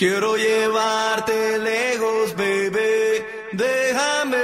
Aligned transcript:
Quiero 0.00 0.34
llevarte 0.34 1.58
lejos, 1.58 2.34
bebé, 2.34 3.22
déjame. 3.52 4.38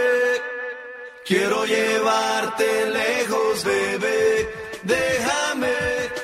Quiero 1.25 1.65
llevarte 1.65 2.91
lejos, 2.91 3.65
bebé, 3.65 4.51
déjame. 4.83 5.73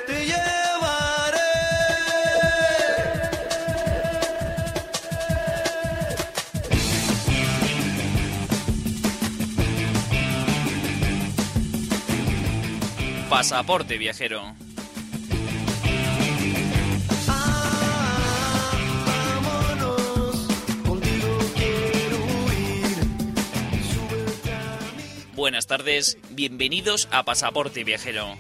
Te 0.07 0.27
llevaré. 0.27 1.41
Pasaporte 13.31 13.97
viajero. 13.97 14.62
Buenas 25.43 25.67
tardes, 25.67 26.19
bienvenidos 26.31 27.09
a 27.11 27.25
Pasaporte 27.25 27.83
Viajero, 27.83 28.37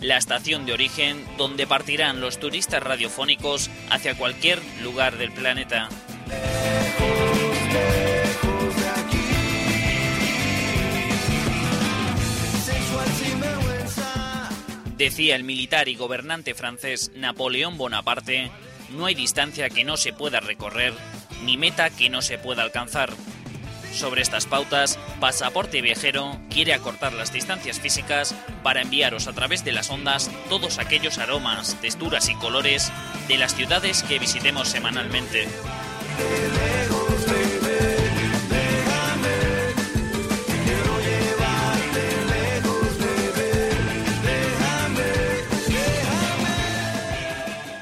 la 0.00 0.16
estación 0.16 0.66
de 0.66 0.72
origen 0.72 1.24
donde 1.38 1.64
partirán 1.64 2.20
los 2.20 2.40
turistas 2.40 2.82
radiofónicos 2.82 3.70
hacia 3.88 4.16
cualquier 4.16 4.60
lugar 4.82 5.16
del 5.16 5.30
planeta. 5.30 5.88
Decía 14.98 15.36
el 15.36 15.44
militar 15.44 15.88
y 15.88 15.94
gobernante 15.94 16.54
francés 16.54 17.12
Napoleón 17.14 17.78
Bonaparte, 17.78 18.50
no 18.90 19.06
hay 19.06 19.14
distancia 19.14 19.70
que 19.70 19.84
no 19.84 19.96
se 19.96 20.12
pueda 20.12 20.40
recorrer, 20.40 20.94
ni 21.44 21.56
meta 21.56 21.90
que 21.90 22.10
no 22.10 22.22
se 22.22 22.38
pueda 22.38 22.64
alcanzar. 22.64 23.12
Sobre 23.92 24.22
estas 24.22 24.46
pautas, 24.46 24.98
Pasaporte 25.20 25.82
Viajero 25.82 26.38
quiere 26.48 26.72
acortar 26.72 27.12
las 27.12 27.32
distancias 27.32 27.80
físicas 27.80 28.34
para 28.62 28.82
enviaros 28.82 29.26
a 29.26 29.32
través 29.32 29.64
de 29.64 29.72
las 29.72 29.90
ondas 29.90 30.30
todos 30.48 30.78
aquellos 30.78 31.18
aromas, 31.18 31.76
texturas 31.80 32.28
y 32.28 32.34
colores 32.36 32.92
de 33.28 33.36
las 33.36 33.54
ciudades 33.54 34.02
que 34.02 34.18
visitemos 34.18 34.68
semanalmente. 34.68 35.48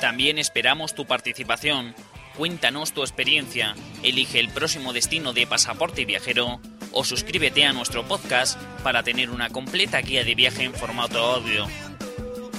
También 0.00 0.38
esperamos 0.38 0.94
tu 0.94 1.06
participación. 1.06 1.94
Cuéntanos 2.38 2.92
tu 2.92 3.02
experiencia, 3.02 3.74
elige 4.04 4.38
el 4.38 4.48
próximo 4.50 4.92
destino 4.92 5.32
de 5.32 5.48
Pasaporte 5.48 6.04
Viajero 6.04 6.60
o 6.92 7.02
suscríbete 7.02 7.64
a 7.64 7.72
nuestro 7.72 8.06
podcast 8.06 8.62
para 8.84 9.02
tener 9.02 9.30
una 9.30 9.50
completa 9.50 10.00
guía 10.02 10.22
de 10.22 10.36
viaje 10.36 10.62
en 10.62 10.72
formato 10.72 11.18
audio. 11.18 11.66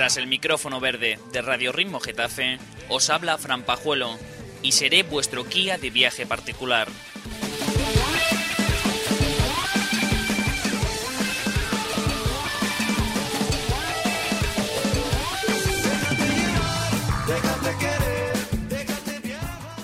Tras 0.00 0.16
el 0.16 0.28
micrófono 0.28 0.80
verde 0.80 1.18
de 1.30 1.42
Radio 1.42 1.72
Ritmo 1.72 2.00
Getafe, 2.00 2.58
os 2.88 3.10
habla 3.10 3.36
Fran 3.36 3.64
Pajuelo 3.64 4.18
y 4.62 4.72
seré 4.72 5.02
vuestro 5.02 5.44
guía 5.44 5.76
de 5.76 5.90
viaje 5.90 6.24
particular. 6.24 6.88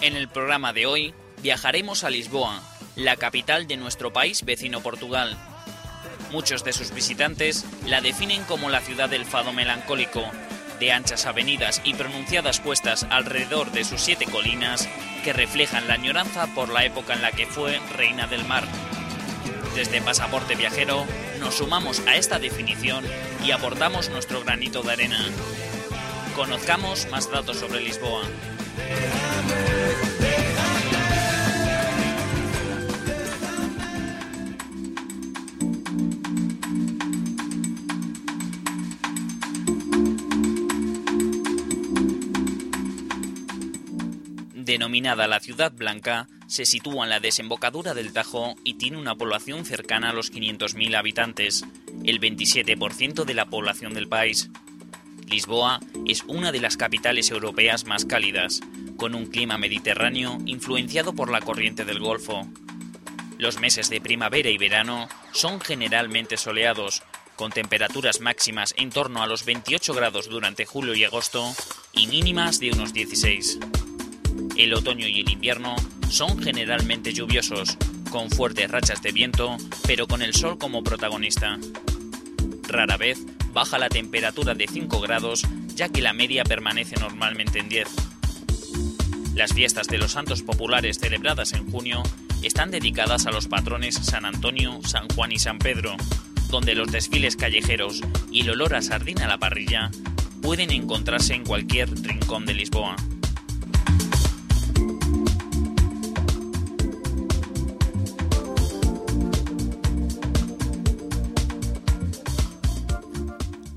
En 0.01 0.17
el 0.17 0.29
programa 0.29 0.73
de 0.73 0.87
hoy 0.87 1.15
viajaremos 1.43 2.05
a 2.05 2.09
Lisboa, 2.09 2.63
la 2.95 3.17
capital 3.17 3.67
de 3.67 3.77
nuestro 3.77 4.15
país 4.15 4.47
vecino 4.47 4.81
Portugal. 4.81 5.37
Muchos 6.37 6.65
de 6.65 6.75
sus 6.75 6.93
visitantes 6.93 7.65
la 7.87 8.03
definen 8.03 8.45
como 8.45 8.69
la 8.69 8.83
ciudad 8.83 9.09
del 9.09 9.25
fado 9.25 9.55
melancólico, 9.55 10.23
de 10.79 10.93
anchas 10.93 11.25
avenidas 11.25 11.81
y 11.83 11.95
pronunciadas 11.95 12.61
cuestas 12.61 13.07
alrededor 13.09 13.73
de 13.73 13.85
sus 13.85 14.03
siete 14.03 14.27
colinas 14.27 14.87
que 15.25 15.33
reflejan 15.33 15.89
la 15.89 15.95
añoranza 15.95 16.47
por 16.55 16.69
la 16.69 16.85
época 16.85 17.15
en 17.15 17.23
la 17.23 17.33
que 17.33 17.47
fue 17.47 17.81
reina 17.97 18.27
del 18.27 18.45
mar. 18.45 18.65
Desde 19.75 20.03
Pasaporte 20.03 20.57
Viajero 20.57 21.07
nos 21.41 21.55
sumamos 21.55 22.03
a 22.07 22.17
esta 22.17 22.39
definición 22.39 23.03
y 23.43 23.53
aportamos 23.53 24.11
nuestro 24.11 24.45
granito 24.45 24.83
de 24.83 24.93
arena. 24.93 25.25
Conozcamos 26.37 27.09
más 27.11 27.31
datos 27.31 27.57
sobre 27.57 27.81
Lisboa. 27.81 28.25
Denominada 44.77 45.27
la 45.27 45.41
Ciudad 45.41 45.73
Blanca, 45.73 46.29
se 46.49 46.67
sitúa 46.67 47.05
en 47.05 47.09
la 47.09 47.19
desembocadura 47.19 47.95
del 47.95 48.13
Tajo 48.13 48.57
y 48.63 48.75
tiene 48.75 48.99
una 48.99 49.15
población 49.15 49.65
cercana 49.65 50.11
a 50.11 50.13
los 50.13 50.31
500.000 50.31 50.99
habitantes, 50.99 51.65
el 52.05 52.21
27% 52.21 53.25
de 53.25 53.33
la 53.33 53.47
población 53.47 53.95
del 53.95 54.07
país. 54.07 54.51
Lisboa 55.27 55.81
es 56.07 56.25
una 56.25 56.53
de 56.53 56.61
las 56.61 56.77
capitales 56.77 57.31
europeas 57.31 57.87
más 57.87 58.05
cálidas, 58.05 58.61
con 58.99 59.15
un 59.15 59.25
clima 59.25 59.57
mediterráneo 59.57 60.37
influenciado 60.45 61.15
por 61.15 61.31
la 61.31 61.41
corriente 61.41 61.87
del 61.87 61.99
Golfo. 61.99 62.47
Los 63.39 63.59
meses 63.59 63.89
de 63.89 64.03
primavera 64.03 64.51
y 64.51 64.59
verano 64.59 65.09
son 65.33 65.59
generalmente 65.59 66.37
soleados, 66.37 67.03
con 67.35 67.51
temperaturas 67.51 68.21
máximas 68.21 68.75
en 68.77 68.91
torno 68.91 69.23
a 69.23 69.27
los 69.27 69.47
28 69.47 69.95
grados 69.95 70.29
durante 70.29 70.67
julio 70.67 70.95
y 70.95 71.05
agosto 71.05 71.51
y 71.93 72.09
mínimas 72.09 72.61
de 72.61 72.73
unos 72.73 72.93
16. 72.93 73.59
El 74.57 74.73
otoño 74.73 75.07
y 75.07 75.21
el 75.21 75.29
invierno 75.29 75.77
son 76.09 76.43
generalmente 76.43 77.13
lluviosos, 77.13 77.77
con 78.11 78.31
fuertes 78.31 78.71
rachas 78.71 79.03
de 79.03 79.13
viento, 79.13 79.57
pero 79.87 80.07
con 80.07 80.23
el 80.23 80.35
sol 80.35 80.57
como 80.57 80.83
protagonista. 80.83 81.59
Rara 82.67 82.97
vez 82.97 83.19
baja 83.53 83.79
la 83.79 83.91
temperatura 83.91 84.55
de 84.55 84.67
5 84.67 85.01
grados, 85.01 85.43
ya 85.75 85.91
que 85.91 86.01
la 86.01 86.15
media 86.15 86.43
permanece 86.43 86.97
normalmente 86.99 87.59
en 87.59 87.69
10. 87.69 87.89
Las 89.35 89.53
fiestas 89.53 89.89
de 89.89 89.99
los 89.99 90.13
santos 90.13 90.43
populares 90.43 90.99
celebradas 90.99 91.53
en 91.53 91.71
junio 91.71 92.03
están 92.43 92.71
dedicadas 92.71 93.27
a 93.27 93.33
los 93.33 93.49
patrones 93.49 93.97
San 93.97 94.25
Antonio, 94.25 94.81
San 94.85 95.07
Juan 95.09 95.33
y 95.33 95.39
San 95.39 95.59
Pedro, 95.59 95.97
donde 96.49 96.75
los 96.75 96.91
desfiles 96.91 97.37
callejeros 97.37 98.01
y 98.31 98.41
el 98.41 98.51
olor 98.51 98.75
a 98.75 98.81
sardina 98.81 99.27
a 99.27 99.29
la 99.29 99.39
parrilla 99.39 99.91
pueden 100.41 100.71
encontrarse 100.71 101.35
en 101.35 101.45
cualquier 101.45 101.91
rincón 102.03 102.47
de 102.47 102.55
Lisboa. 102.55 102.97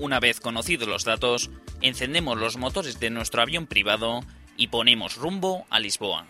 Una 0.00 0.18
vez 0.18 0.40
conocidos 0.40 0.88
los 0.88 1.04
datos, 1.04 1.50
encendemos 1.82 2.38
los 2.38 2.56
motores 2.56 2.98
de 3.00 3.10
nuestro 3.10 3.42
avión 3.42 3.66
privado 3.66 4.20
y 4.56 4.68
ponemos 4.68 5.16
rumbo 5.16 5.66
a 5.68 5.78
Lisboa. 5.78 6.26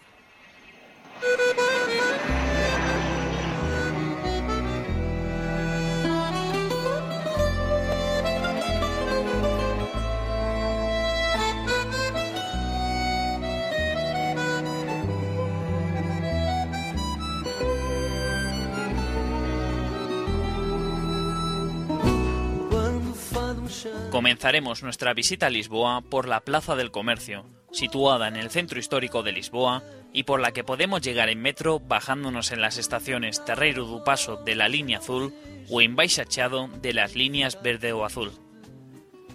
Comenzaremos 24.10 24.82
nuestra 24.82 25.14
visita 25.14 25.46
a 25.46 25.50
Lisboa 25.50 26.00
por 26.00 26.26
la 26.26 26.40
Plaza 26.40 26.74
del 26.74 26.90
Comercio, 26.90 27.46
situada 27.70 28.26
en 28.26 28.34
el 28.34 28.50
centro 28.50 28.80
histórico 28.80 29.22
de 29.22 29.30
Lisboa 29.30 29.84
y 30.12 30.24
por 30.24 30.40
la 30.40 30.50
que 30.50 30.64
podemos 30.64 31.00
llegar 31.00 31.28
en 31.28 31.40
metro 31.40 31.78
bajándonos 31.78 32.50
en 32.50 32.60
las 32.60 32.76
estaciones 32.76 33.44
Terreiro 33.44 33.86
do 33.86 34.02
Paso 34.02 34.36
de 34.36 34.56
la 34.56 34.68
línea 34.68 34.98
azul 34.98 35.32
o 35.70 35.80
en 35.80 35.94
de 35.94 36.92
las 36.92 37.14
líneas 37.14 37.62
verde 37.62 37.92
o 37.92 38.04
azul. 38.04 38.32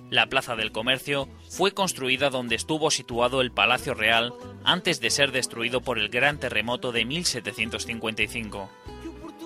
La 0.09 0.27
Plaza 0.27 0.57
del 0.57 0.73
Comercio 0.73 1.29
fue 1.49 1.71
construida 1.71 2.29
donde 2.29 2.55
estuvo 2.55 2.91
situado 2.91 3.39
el 3.39 3.51
Palacio 3.51 3.93
Real 3.93 4.33
antes 4.65 4.99
de 4.99 5.09
ser 5.09 5.31
destruido 5.31 5.79
por 5.79 5.99
el 5.99 6.09
gran 6.09 6.37
terremoto 6.37 6.91
de 6.91 7.05
1755. 7.05 8.69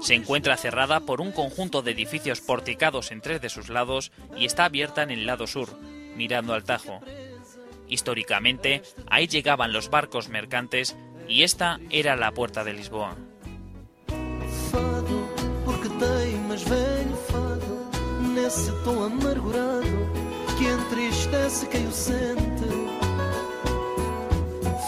Se 0.01 0.16
encuentra 0.16 0.57
cerrada 0.57 1.01
por 1.01 1.22
un 1.22 1.31
conjunto 1.31 1.81
de 1.81 1.92
edificios 1.92 2.42
porticados 2.42 3.12
en 3.12 3.22
tres 3.22 3.42
de 3.42 3.50
sus 3.50 3.69
lados 3.69 4.12
y 4.38 4.46
está 4.46 4.66
abierta 4.66 5.04
en 5.04 5.12
el 5.12 5.25
lado 5.25 5.46
sur, 5.46 5.69
mirando 6.16 6.54
al 6.54 6.63
Tajo. 6.63 7.01
Históricamente, 7.88 8.81
ahí 9.10 9.28
llegaban 9.28 9.74
los 9.74 9.90
barcos 9.90 10.30
mercantes 10.30 10.96
y 11.28 11.44
esta 11.44 11.80
era 11.90 12.16
la 12.16 12.31
puerta 12.31 12.63
de 12.63 12.74
Lisboa. 12.74 13.16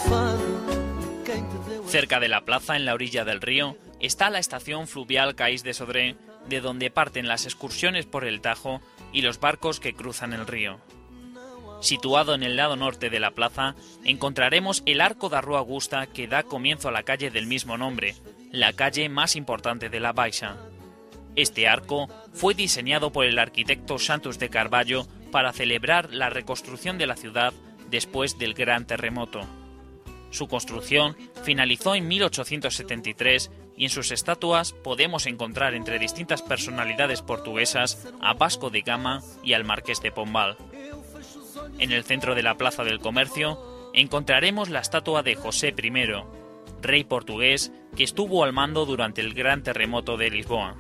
Fado, 0.07 0.60
Cerca 1.87 2.19
de 2.19 2.27
la 2.27 2.45
plaza, 2.45 2.75
en 2.75 2.85
la 2.85 2.93
orilla 2.93 3.25
del 3.25 3.41
río, 3.41 3.77
está 3.99 4.29
la 4.29 4.39
estación 4.39 4.87
fluvial 4.87 5.35
Cais 5.35 5.63
de 5.63 5.73
Sodré, 5.73 6.15
de 6.47 6.61
donde 6.61 6.89
parten 6.89 7.27
las 7.27 7.45
excursiones 7.45 8.05
por 8.05 8.25
el 8.25 8.41
Tajo 8.41 8.81
y 9.11 9.21
los 9.21 9.39
barcos 9.39 9.79
que 9.79 9.93
cruzan 9.93 10.33
el 10.33 10.47
río. 10.47 10.79
Situado 11.81 12.35
en 12.35 12.43
el 12.43 12.55
lado 12.55 12.75
norte 12.75 13.09
de 13.09 13.19
la 13.19 13.31
plaza, 13.31 13.75
encontraremos 14.03 14.83
el 14.85 15.01
Arco 15.01 15.29
da 15.29 15.41
Rua 15.41 15.59
Augusta 15.59 16.07
que 16.07 16.27
da 16.27 16.43
comienzo 16.43 16.89
a 16.89 16.91
la 16.91 17.03
calle 17.03 17.31
del 17.31 17.47
mismo 17.47 17.77
nombre, 17.77 18.15
la 18.51 18.73
calle 18.73 19.09
más 19.09 19.35
importante 19.35 19.89
de 19.89 19.99
la 19.99 20.13
Baixa. 20.13 20.57
Este 21.35 21.67
arco 21.67 22.09
fue 22.33 22.53
diseñado 22.53 23.11
por 23.11 23.25
el 23.25 23.39
arquitecto 23.39 23.97
Santos 23.97 24.37
de 24.37 24.49
Carvalho 24.49 25.07
para 25.31 25.53
celebrar 25.53 26.13
la 26.13 26.29
reconstrucción 26.29 26.97
de 26.97 27.07
la 27.07 27.15
ciudad 27.15 27.53
después 27.89 28.37
del 28.37 28.53
gran 28.53 28.85
terremoto. 28.85 29.47
Su 30.31 30.47
construcción 30.47 31.15
finalizó 31.43 31.93
en 31.93 32.07
1873 32.07 33.51
y 33.77 33.85
en 33.85 33.89
sus 33.89 34.11
estatuas 34.11 34.73
podemos 34.73 35.27
encontrar 35.27 35.73
entre 35.73 35.99
distintas 35.99 36.41
personalidades 36.41 37.21
portuguesas 37.21 38.07
a 38.21 38.33
Vasco 38.33 38.69
de 38.69 38.81
Gama 38.81 39.21
y 39.43 39.53
al 39.53 39.65
Marqués 39.65 40.01
de 40.01 40.11
Pombal. 40.11 40.57
En 41.79 41.91
el 41.91 42.03
centro 42.03 42.33
de 42.33 42.43
la 42.43 42.57
Plaza 42.57 42.83
del 42.83 42.99
Comercio 42.99 43.91
encontraremos 43.93 44.69
la 44.69 44.79
estatua 44.79 45.21
de 45.21 45.35
José 45.35 45.75
I, 45.77 45.91
rey 46.81 47.03
portugués 47.03 47.71
que 47.95 48.03
estuvo 48.03 48.43
al 48.43 48.53
mando 48.53 48.85
durante 48.85 49.21
el 49.21 49.33
gran 49.33 49.63
terremoto 49.63 50.15
de 50.15 50.29
Lisboa. 50.29 50.75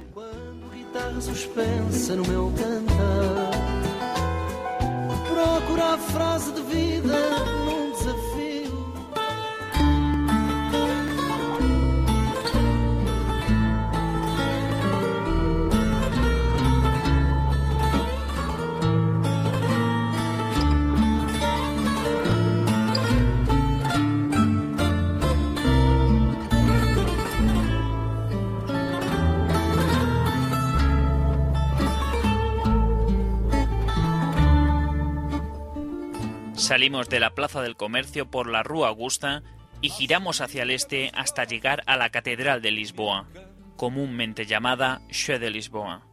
Salimos 36.71 37.09
de 37.09 37.19
la 37.19 37.31
Plaza 37.31 37.61
del 37.61 37.75
Comercio 37.75 38.31
por 38.31 38.49
la 38.49 38.63
Rúa 38.63 38.87
Augusta 38.87 39.43
y 39.81 39.89
giramos 39.89 40.39
hacia 40.39 40.63
el 40.63 40.71
este 40.71 41.11
hasta 41.13 41.43
llegar 41.43 41.83
a 41.85 41.97
la 41.97 42.11
Catedral 42.11 42.61
de 42.61 42.71
Lisboa, 42.71 43.27
comúnmente 43.75 44.45
llamada 44.45 45.01
Sé 45.09 45.37
de 45.37 45.49
Lisboa. 45.49 46.03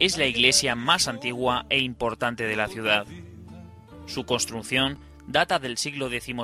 Es 0.00 0.18
la 0.18 0.26
iglesia 0.26 0.74
más 0.74 1.06
antigua 1.06 1.66
e 1.70 1.78
importante 1.78 2.48
de 2.48 2.56
la 2.56 2.66
ciudad. 2.66 3.06
Su 4.06 4.26
construcción 4.26 4.98
data 5.28 5.60
del 5.60 5.78
siglo 5.78 6.08
XII 6.08 6.34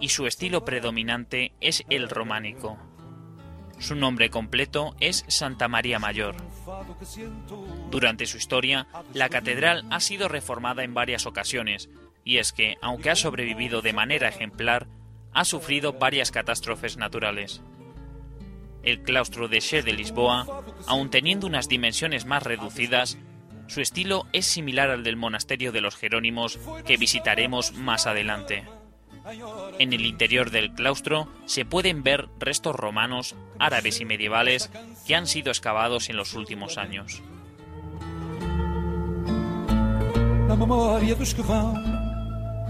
y 0.00 0.08
su 0.08 0.26
estilo 0.26 0.64
predominante 0.64 1.52
es 1.60 1.84
el 1.88 2.08
románico. 2.08 2.76
Su 3.78 3.94
nombre 3.94 4.30
completo 4.30 4.96
es 4.98 5.24
Santa 5.28 5.68
María 5.68 6.00
Mayor. 6.00 6.34
Durante 7.92 8.26
su 8.26 8.38
historia, 8.38 8.88
la 9.12 9.28
catedral 9.28 9.84
ha 9.90 10.00
sido 10.00 10.26
reformada 10.26 10.82
en 10.82 10.94
varias 10.94 11.26
ocasiones, 11.26 11.88
y 12.24 12.38
es 12.38 12.52
que, 12.52 12.76
aunque 12.80 13.10
ha 13.10 13.16
sobrevivido 13.16 13.82
de 13.82 13.92
manera 13.92 14.28
ejemplar, 14.28 14.86
ha 15.32 15.44
sufrido 15.44 15.94
varias 15.94 16.30
catástrofes 16.30 16.96
naturales. 16.96 17.62
El 18.82 19.02
claustro 19.02 19.48
de 19.48 19.60
Sé 19.60 19.82
de 19.82 19.92
Lisboa, 19.92 20.62
aun 20.86 21.10
teniendo 21.10 21.46
unas 21.46 21.68
dimensiones 21.68 22.24
más 22.26 22.42
reducidas, 22.42 23.18
su 23.66 23.80
estilo 23.80 24.26
es 24.32 24.46
similar 24.46 24.90
al 24.90 25.04
del 25.04 25.16
monasterio 25.16 25.72
de 25.72 25.80
los 25.80 25.96
Jerónimos 25.96 26.58
que 26.86 26.96
visitaremos 26.96 27.72
más 27.72 28.06
adelante. 28.06 28.64
En 29.78 29.94
el 29.94 30.04
interior 30.04 30.50
del 30.50 30.72
claustro 30.74 31.28
se 31.46 31.64
pueden 31.64 32.02
ver 32.02 32.28
restos 32.38 32.76
romanos, 32.76 33.34
árabes 33.58 34.00
y 34.00 34.04
medievales 34.04 34.70
que 35.06 35.14
han 35.14 35.26
sido 35.26 35.50
excavados 35.50 36.10
en 36.10 36.16
los 36.16 36.34
últimos 36.34 36.76
años. 36.76 37.22
na 40.46 41.93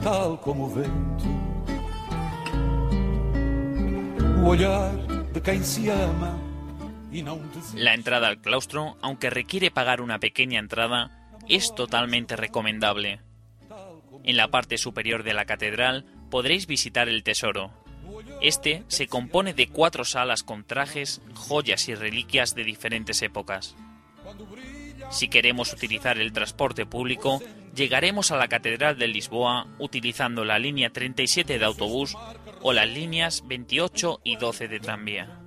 tal 0.04 0.38
como 0.40 0.72
vento. 0.72 1.24
De 5.32 5.64
se 5.64 5.90
ama 5.90 6.38
e. 7.10 7.24
La 7.74 7.94
entrada 7.94 8.28
al 8.28 8.40
claustro, 8.40 8.96
aunque 9.00 9.30
requiere 9.30 9.70
pagar 9.70 10.02
una 10.02 10.20
pequeña 10.20 10.60
entrada, 10.60 11.10
es 11.48 11.74
totalmente 11.74 12.36
recomendable. 12.36 13.20
En 14.22 14.36
la 14.36 14.48
parte 14.48 14.76
superior 14.76 15.22
de 15.22 15.32
la 15.32 15.46
catedral 15.46 16.04
podréis 16.30 16.66
visitar 16.66 17.08
el 17.08 17.22
tesoro. 17.22 17.72
Este 18.42 18.84
se 18.88 19.06
compone 19.06 19.54
de 19.54 19.68
cuatro 19.68 20.04
salas 20.04 20.42
con 20.42 20.64
trajes, 20.64 21.22
joyas 21.34 21.88
y 21.88 21.94
reliquias 21.94 22.54
de 22.54 22.64
diferentes 22.64 23.22
épocas. 23.22 23.74
Si 25.10 25.28
queremos 25.28 25.72
utilizar 25.72 26.18
el 26.18 26.32
transporte 26.32 26.84
público, 26.84 27.40
llegaremos 27.75 28.31
a 28.31 28.37
la 28.37 28.49
Catedral 28.49 28.99
de 28.99 29.09
Lisboa 29.09 29.66
utilizando 29.78 30.45
la 30.45 30.59
línea 30.59 30.90
37 30.90 31.59
de 31.59 31.64
autobús 31.64 32.16
o 32.62 32.73
las 32.73 32.88
líneas 32.88 33.43
28 33.47 34.21
y 34.25 34.37
12 34.37 34.69
de 34.69 34.81
tranvía. 34.81 35.40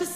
Que 0.00 0.06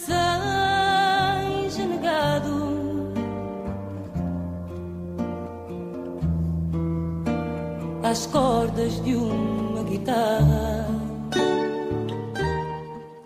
cordas 8.32 9.04
de 9.04 9.90
guitarra 9.90 10.86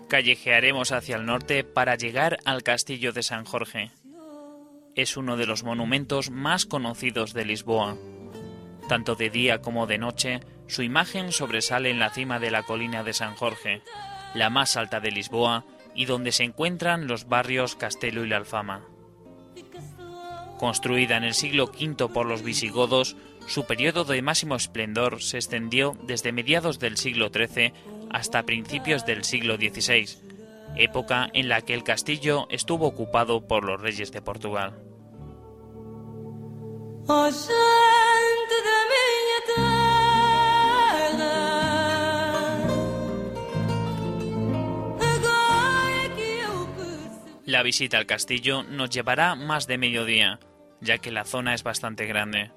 Callejearemos 0.09 0.91
hacia 0.91 1.15
el 1.15 1.25
norte 1.25 1.63
para 1.63 1.95
llegar 1.95 2.39
al 2.43 2.63
Castillo 2.63 3.13
de 3.13 3.23
San 3.23 3.45
Jorge. 3.45 3.91
Es 4.95 5.15
uno 5.15 5.37
de 5.37 5.45
los 5.45 5.63
monumentos 5.63 6.31
más 6.31 6.65
conocidos 6.65 7.33
de 7.33 7.45
Lisboa. 7.45 7.95
Tanto 8.89 9.15
de 9.15 9.29
día 9.29 9.61
como 9.61 9.85
de 9.85 9.99
noche, 9.99 10.39
su 10.67 10.81
imagen 10.81 11.31
sobresale 11.31 11.91
en 11.91 11.99
la 11.99 12.09
cima 12.09 12.39
de 12.39 12.49
la 12.51 12.63
colina 12.63 13.03
de 13.03 13.13
San 13.13 13.35
Jorge, 13.35 13.83
la 14.33 14.49
más 14.49 14.75
alta 14.77 14.99
de 14.99 15.11
Lisboa 15.11 15.63
y 15.99 16.05
donde 16.05 16.31
se 16.31 16.45
encuentran 16.45 17.07
los 17.07 17.27
barrios 17.27 17.75
Castelo 17.75 18.23
y 18.23 18.29
la 18.29 18.37
Alfama. 18.37 18.85
Construida 20.57 21.17
en 21.17 21.25
el 21.25 21.33
siglo 21.33 21.65
V 21.65 22.07
por 22.07 22.25
los 22.25 22.41
visigodos, 22.41 23.17
su 23.47 23.65
periodo 23.65 24.05
de 24.05 24.21
máximo 24.21 24.55
esplendor 24.55 25.21
se 25.21 25.35
extendió 25.35 25.97
desde 26.03 26.31
mediados 26.31 26.79
del 26.79 26.95
siglo 26.95 27.31
XIII 27.33 27.73
hasta 28.11 28.43
principios 28.43 29.05
del 29.05 29.25
siglo 29.25 29.57
XVI, 29.57 30.07
época 30.77 31.29
en 31.33 31.49
la 31.49 31.63
que 31.63 31.73
el 31.73 31.83
castillo 31.83 32.47
estuvo 32.49 32.87
ocupado 32.87 33.45
por 33.45 33.65
los 33.65 33.81
reyes 33.81 34.13
de 34.13 34.21
Portugal. 34.21 34.79
La 47.49 47.63
visita 47.63 47.97
al 47.97 48.05
castillo 48.05 48.61
nos 48.61 48.91
llevará 48.91 49.33
más 49.33 49.65
de 49.65 49.79
mediodía, 49.79 50.39
ya 50.81 50.99
que 50.99 51.09
la 51.09 51.25
zona 51.25 51.55
es 51.55 51.63
bastante 51.63 52.05
grande. 52.05 52.51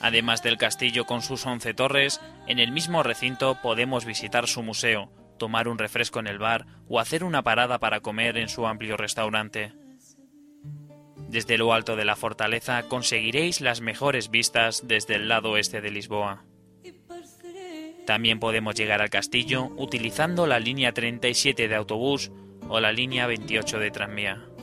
Además 0.00 0.40
del 0.40 0.56
castillo 0.56 1.04
con 1.04 1.20
sus 1.20 1.44
once 1.46 1.74
torres, 1.74 2.20
en 2.46 2.60
el 2.60 2.70
mismo 2.70 3.02
recinto 3.02 3.58
podemos 3.60 4.04
visitar 4.04 4.46
su 4.46 4.62
museo, 4.62 5.10
tomar 5.36 5.66
un 5.66 5.78
refresco 5.78 6.20
en 6.20 6.28
el 6.28 6.38
bar 6.38 6.64
o 6.88 7.00
hacer 7.00 7.24
una 7.24 7.42
parada 7.42 7.80
para 7.80 8.02
comer 8.02 8.38
en 8.38 8.48
su 8.48 8.68
amplio 8.68 8.96
restaurante. 8.96 9.72
Desde 11.28 11.58
lo 11.58 11.72
alto 11.72 11.96
de 11.96 12.04
la 12.04 12.14
fortaleza 12.14 12.84
conseguiréis 12.84 13.60
las 13.60 13.80
mejores 13.80 14.30
vistas 14.30 14.86
desde 14.86 15.16
el 15.16 15.26
lado 15.26 15.50
oeste 15.50 15.80
de 15.80 15.90
Lisboa. 15.90 16.44
También 18.06 18.38
podemos 18.38 18.76
llegar 18.76 19.02
al 19.02 19.10
castillo 19.10 19.72
utilizando 19.76 20.46
la 20.46 20.60
línea 20.60 20.92
37 20.92 21.66
de 21.66 21.74
autobús 21.74 22.30
o 22.68 22.80
la 22.80 22.92
línea 22.92 23.26
28 23.26 23.78
de 23.78 23.90
tranvía. 23.90 24.53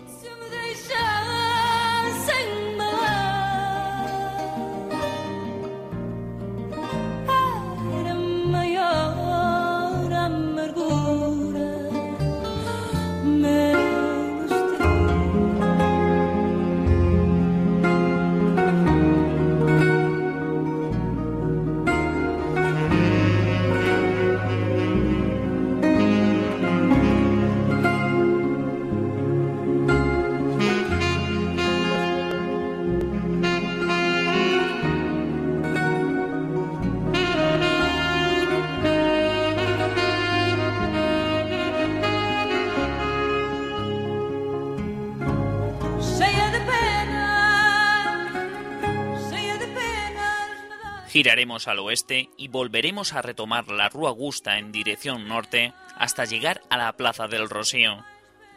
Giraremos 51.22 51.68
al 51.68 51.78
oeste 51.78 52.32
y 52.36 52.48
volveremos 52.48 53.14
a 53.14 53.22
retomar 53.22 53.68
la 53.68 53.90
Rúa 53.90 54.10
Augusta 54.10 54.58
en 54.58 54.72
dirección 54.72 55.28
norte 55.28 55.72
hasta 55.96 56.26
llegar 56.26 56.64
a 56.72 56.78
la 56.78 56.94
Plaza 56.94 57.28
del 57.28 57.48
Rocío, 57.48 58.04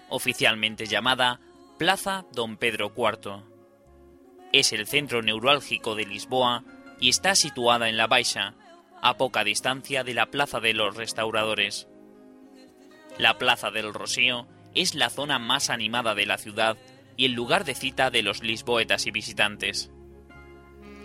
oficialmente 0.08 0.86
llamada 0.86 1.40
Plaza 1.78 2.24
Don 2.32 2.56
Pedro 2.56 2.90
IV. 2.96 3.42
Es 4.54 4.72
el 4.72 4.86
centro 4.86 5.20
neurálgico 5.20 5.94
de 5.94 6.06
Lisboa 6.06 6.64
y 6.98 7.10
está 7.10 7.34
situada 7.34 7.90
en 7.90 7.98
la 7.98 8.06
Baixa, 8.06 8.54
a 9.02 9.18
poca 9.18 9.44
distancia 9.44 10.02
de 10.02 10.14
la 10.14 10.30
Plaza 10.30 10.58
de 10.58 10.72
los 10.72 10.96
Restauradores. 10.96 11.86
La 13.18 13.36
Plaza 13.36 13.72
del 13.72 13.92
Rocío 13.92 14.48
es 14.74 14.94
la 14.94 15.10
zona 15.10 15.38
más 15.38 15.68
animada 15.68 16.14
de 16.14 16.24
la 16.24 16.38
ciudad 16.38 16.78
y 17.18 17.26
el 17.26 17.32
lugar 17.32 17.66
de 17.66 17.74
cita 17.74 18.10
de 18.10 18.22
los 18.22 18.42
lisboetas 18.42 19.06
y 19.06 19.10
visitantes. 19.10 19.90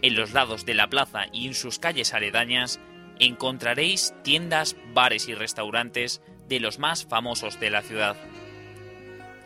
En 0.02 0.16
los 0.16 0.32
lados 0.34 0.66
de 0.66 0.74
la 0.74 0.88
plaza 0.88 1.26
y 1.34 1.48
en 1.48 1.54
sus 1.54 1.80
calles 1.80 2.14
aledañas 2.14 2.80
encontraréis 3.20 4.14
tiendas, 4.24 4.76
bares 4.94 5.28
y 5.28 5.36
restaurantes 5.36 6.22
de 6.48 6.60
los 6.60 6.80
más 6.80 7.06
famosos 7.06 7.60
de 7.60 7.70
la 7.70 7.82
ciudad. 7.82 8.16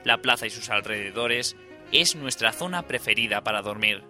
La 0.03 0.21
plaza 0.21 0.45
y 0.45 0.49
sus 0.49 0.69
alrededores 0.69 1.55
es 1.91 2.15
nuestra 2.15 2.51
zona 2.51 2.83
preferida 2.83 3.43
para 3.43 3.61
dormir. 3.61 4.03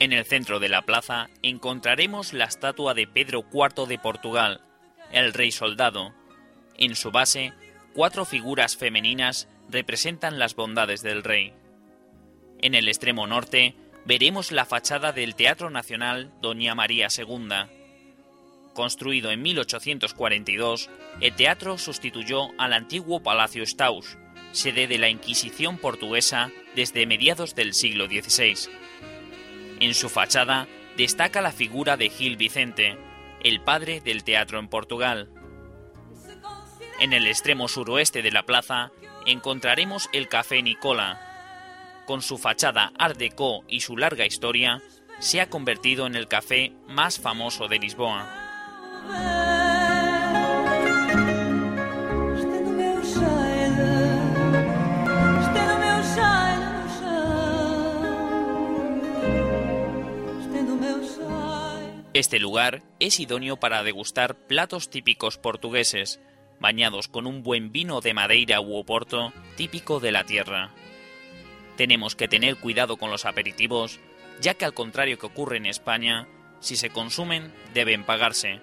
En 0.00 0.14
el 0.14 0.24
centro 0.24 0.60
de 0.60 0.70
la 0.70 0.80
plaza 0.80 1.28
encontraremos 1.42 2.32
la 2.32 2.46
estatua 2.46 2.94
de 2.94 3.06
Pedro 3.06 3.44
IV 3.52 3.86
de 3.86 3.98
Portugal, 3.98 4.62
el 5.12 5.34
rey 5.34 5.52
soldado. 5.52 6.14
En 6.78 6.96
su 6.96 7.10
base, 7.10 7.52
cuatro 7.92 8.24
figuras 8.24 8.78
femeninas 8.78 9.46
representan 9.68 10.38
las 10.38 10.54
bondades 10.54 11.02
del 11.02 11.22
rey. 11.22 11.52
En 12.62 12.74
el 12.74 12.88
extremo 12.88 13.26
norte 13.26 13.74
veremos 14.06 14.52
la 14.52 14.64
fachada 14.64 15.12
del 15.12 15.34
Teatro 15.34 15.68
Nacional 15.68 16.32
Doña 16.40 16.74
María 16.74 17.08
II. 17.14 17.48
Construido 18.72 19.30
en 19.30 19.42
1842, 19.42 20.88
el 21.20 21.34
teatro 21.34 21.76
sustituyó 21.76 22.48
al 22.56 22.72
antiguo 22.72 23.22
Palacio 23.22 23.66
Staus, 23.66 24.16
sede 24.52 24.86
de 24.86 24.96
la 24.96 25.10
Inquisición 25.10 25.76
portuguesa 25.76 26.50
desde 26.74 27.04
mediados 27.04 27.54
del 27.54 27.74
siglo 27.74 28.06
XVI. 28.06 28.70
En 29.80 29.94
su 29.94 30.10
fachada 30.10 30.68
destaca 30.96 31.40
la 31.40 31.52
figura 31.52 31.96
de 31.96 32.10
Gil 32.10 32.36
Vicente, 32.36 32.98
el 33.42 33.62
padre 33.62 34.00
del 34.00 34.24
teatro 34.24 34.58
en 34.58 34.68
Portugal. 34.68 35.30
En 37.00 37.14
el 37.14 37.26
extremo 37.26 37.66
suroeste 37.66 38.20
de 38.20 38.30
la 38.30 38.44
plaza 38.44 38.92
encontraremos 39.24 40.10
el 40.12 40.28
Café 40.28 40.62
Nicola. 40.62 41.18
Con 42.06 42.20
su 42.20 42.36
fachada 42.36 42.92
Art 42.98 43.16
Deco 43.16 43.64
y 43.68 43.80
su 43.80 43.96
larga 43.96 44.26
historia, 44.26 44.82
se 45.18 45.40
ha 45.40 45.48
convertido 45.48 46.06
en 46.06 46.14
el 46.14 46.28
café 46.28 46.72
más 46.86 47.18
famoso 47.18 47.66
de 47.68 47.78
Lisboa. 47.78 49.39
Este 62.20 62.38
lugar 62.38 62.82
es 62.98 63.18
idóneo 63.18 63.56
para 63.56 63.82
degustar 63.82 64.34
platos 64.46 64.90
típicos 64.90 65.38
portugueses, 65.38 66.20
bañados 66.60 67.08
con 67.08 67.26
un 67.26 67.42
buen 67.42 67.72
vino 67.72 68.02
de 68.02 68.12
Madeira 68.12 68.60
u 68.60 68.76
Oporto 68.76 69.32
típico 69.56 70.00
de 70.00 70.12
la 70.12 70.24
tierra. 70.24 70.70
Tenemos 71.78 72.16
que 72.16 72.28
tener 72.28 72.56
cuidado 72.56 72.98
con 72.98 73.10
los 73.10 73.24
aperitivos, 73.24 74.00
ya 74.38 74.52
que 74.52 74.66
al 74.66 74.74
contrario 74.74 75.18
que 75.18 75.24
ocurre 75.24 75.56
en 75.56 75.64
España, 75.64 76.28
si 76.60 76.76
se 76.76 76.90
consumen 76.90 77.54
deben 77.72 78.04
pagarse, 78.04 78.60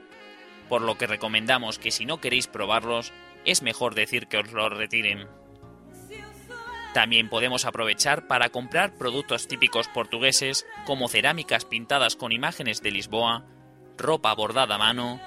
por 0.70 0.84
lo 0.84 1.00
que 1.00 1.08
recomendamos 1.08 1.80
que 1.80 1.90
si 1.90 2.06
no 2.06 2.22
queréis 2.22 2.46
probarlos, 2.46 3.12
es 3.44 3.64
mejor 3.64 3.96
decir 3.96 4.28
que 4.28 4.38
os 4.38 4.52
los 4.52 4.72
retiren. 4.72 5.28
También 6.94 7.30
podemos 7.30 7.66
aprovechar 7.66 8.28
para 8.28 8.50
comprar 8.50 8.96
productos 8.98 9.48
típicos 9.48 9.88
portugueses 9.88 10.66
como 10.86 11.10
cerámicas 11.10 11.66
pintadas 11.66 12.16
con 12.16 12.32
imágenes 12.32 12.82
de 12.82 12.92
Lisboa, 12.92 13.46
ropa 13.98 14.34
bordada 14.34 14.76
a 14.76 14.80
mano, 14.80 15.20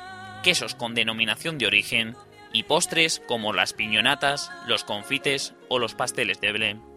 quesos 0.42 0.74
con 0.74 0.94
denominación 0.94 1.58
de 1.58 1.66
origen 1.66 2.16
y 2.52 2.64
postres 2.64 3.22
como 3.26 3.52
las 3.52 3.72
piñonatas, 3.72 4.50
los 4.66 4.84
confites 4.84 5.54
o 5.68 5.78
los 5.78 5.94
pasteles 5.94 6.40
de 6.40 6.52
Belén. 6.52 6.89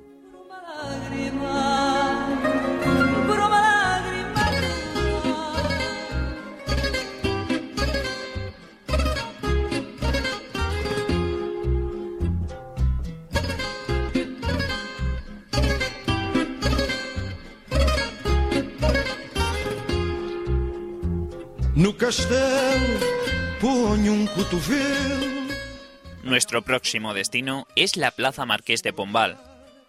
Nuestro 26.22 26.62
próximo 26.62 27.14
destino 27.14 27.66
es 27.78 27.96
la 27.96 28.12
Plaza 28.12 28.46
Marqués 28.46 28.84
de 28.84 28.92
Pombal. 28.92 29.38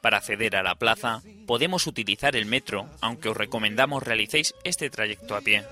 Para 0.00 0.18
acceder 0.18 0.54
a 0.54 0.62
la 0.62 0.76
plaza 0.76 1.22
podemos 1.44 1.88
utilizar 1.88 2.36
el 2.36 2.46
metro, 2.46 2.88
aunque 3.00 3.30
os 3.30 3.36
recomendamos 3.36 4.04
realicéis 4.04 4.54
este 4.62 4.90
trayecto 4.90 5.34
a 5.34 5.40
pie. 5.40 5.64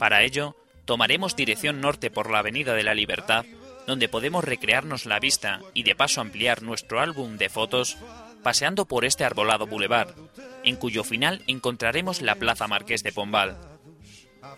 Para 0.00 0.24
ello, 0.24 0.56
tomaremos 0.86 1.36
dirección 1.36 1.80
norte 1.80 2.10
por 2.10 2.32
la 2.32 2.40
Avenida 2.40 2.74
de 2.74 2.82
la 2.82 2.94
Libertad, 2.94 3.44
donde 3.86 4.08
podemos 4.08 4.42
recrearnos 4.42 5.06
la 5.06 5.20
vista 5.20 5.60
y 5.72 5.84
de 5.84 5.94
paso 5.94 6.20
ampliar 6.20 6.62
nuestro 6.62 6.98
álbum 6.98 7.36
de 7.36 7.48
fotos 7.48 7.96
paseando 8.42 8.86
por 8.86 9.04
este 9.04 9.22
arbolado 9.22 9.68
bulevar, 9.68 10.16
en 10.64 10.74
cuyo 10.74 11.04
final 11.04 11.44
encontraremos 11.46 12.22
la 12.22 12.34
Plaza 12.34 12.66
Marqués 12.66 13.04
de 13.04 13.12
Pombal. 13.12 13.73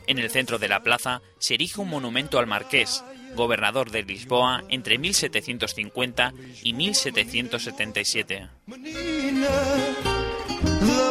En 0.07 0.19
el 0.19 0.31
centro 0.31 0.59
de 0.59 0.69
la 0.69 0.83
plaza 0.83 1.23
se 1.39 1.55
erige 1.55 1.81
un 1.81 1.89
monumento 1.89 2.39
al 2.39 2.47
marqués, 2.47 3.05
gobernador 3.35 3.91
de 3.91 4.03
Lisboa 4.03 4.63
entre 4.69 4.99
1750 4.99 6.33
y 6.63 6.73
1777. 6.73 8.49
Menina, 8.67 9.49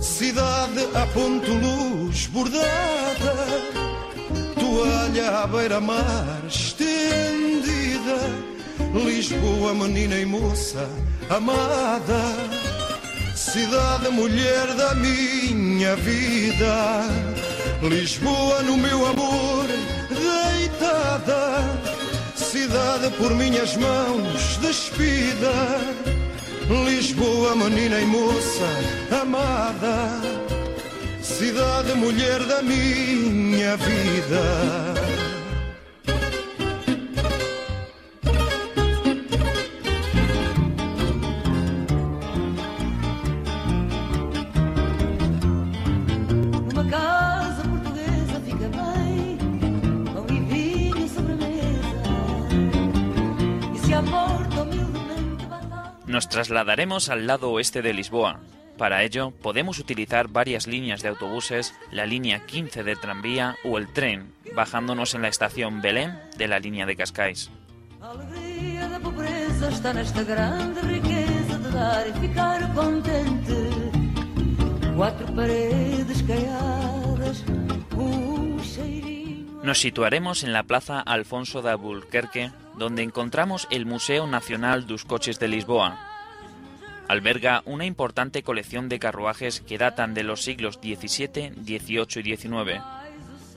Cidade 0.00 0.80
a 0.94 1.06
ponto 1.08 1.52
luz 1.52 2.26
bordada, 2.28 3.36
toalha 4.58 5.42
à 5.42 5.46
beira-mar 5.46 6.42
estendida. 6.48 8.18
Lisboa, 8.94 9.74
menina 9.74 10.16
e 10.16 10.24
moça 10.24 10.88
amada, 11.28 12.22
cidade 13.36 14.08
mulher 14.08 14.74
da 14.74 14.94
minha 14.94 15.94
vida. 15.96 17.02
Lisboa 17.82 18.62
no 18.62 18.78
meu 18.78 19.04
amor 19.04 19.13
por 23.18 23.34
minhas 23.34 23.76
mãos 23.76 24.56
despida. 24.58 25.52
Lisboa, 26.86 27.54
menina 27.54 28.00
e 28.00 28.06
moça 28.06 28.66
amada, 29.22 30.20
cidade 31.22 31.94
mulher 31.94 32.42
da 32.44 32.62
minha 32.62 33.76
vida. 33.76 35.13
Nos 56.14 56.28
trasladaremos 56.28 57.08
al 57.08 57.26
lado 57.26 57.50
oeste 57.50 57.82
de 57.82 57.92
Lisboa. 57.92 58.38
Para 58.78 59.02
ello, 59.02 59.32
podemos 59.32 59.80
utilizar 59.80 60.28
varias 60.28 60.68
líneas 60.68 61.02
de 61.02 61.08
autobuses, 61.08 61.74
la 61.90 62.06
línea 62.06 62.46
15 62.46 62.84
del 62.84 63.00
tranvía 63.00 63.56
o 63.64 63.78
el 63.78 63.92
tren, 63.92 64.32
bajándonos 64.54 65.16
en 65.16 65.22
la 65.22 65.28
estación 65.28 65.82
Belém 65.82 66.12
de 66.36 66.46
la 66.46 66.60
línea 66.60 66.86
de 66.86 66.94
Cascais. 66.94 67.50
Nos 79.64 79.80
situaremos 79.80 80.44
en 80.44 80.52
la 80.52 80.64
Plaza 80.64 81.00
Alfonso 81.00 81.62
de 81.62 81.70
Albuquerque, 81.70 82.52
donde 82.76 83.02
encontramos 83.02 83.66
el 83.70 83.86
Museo 83.86 84.26
Nacional 84.26 84.86
dos 84.86 85.06
Coches 85.06 85.40
de 85.40 85.48
Lisboa. 85.48 85.98
Alberga 87.08 87.62
una 87.64 87.86
importante 87.86 88.42
colección 88.42 88.90
de 88.90 88.98
carruajes 88.98 89.62
que 89.62 89.78
datan 89.78 90.12
de 90.12 90.22
los 90.22 90.42
siglos 90.42 90.78
XVII, 90.82 91.54
XVIII 91.64 92.20
y 92.22 92.36
XIX. 92.36 92.82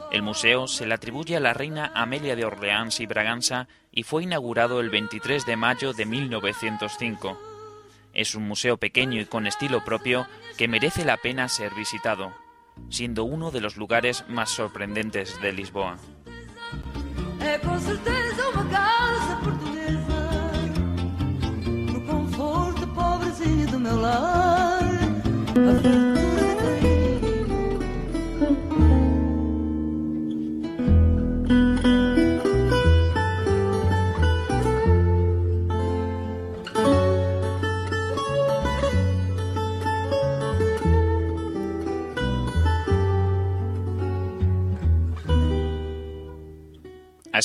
El 0.09 0.21
museo 0.21 0.67
se 0.67 0.87
le 0.87 0.93
atribuye 0.93 1.35
a 1.35 1.41
la 1.41 1.53
reina 1.53 1.91
Amelia 1.93 2.37
de 2.37 2.45
Orleans 2.45 3.01
y 3.01 3.05
Braganza 3.05 3.67
y 3.91 4.03
fue 4.03 4.23
inaugurado 4.23 4.79
el 4.79 4.89
23 4.89 5.45
de 5.45 5.57
mayo 5.57 5.91
de 5.91 6.05
1905. 6.05 7.37
Es 8.13 8.33
un 8.33 8.47
museo 8.47 8.77
pequeño 8.77 9.19
y 9.19 9.25
con 9.25 9.45
estilo 9.45 9.83
propio 9.83 10.25
que 10.57 10.69
merece 10.69 11.03
la 11.03 11.17
pena 11.17 11.49
ser 11.49 11.73
visitado, 11.75 12.31
siendo 12.89 13.23
uno 13.23 13.51
de 13.51 13.61
los 13.61 13.77
lugares 13.77 14.23
más 14.27 14.49
sorprendentes 14.49 15.39
de 15.41 15.53
Lisboa. 15.53 15.97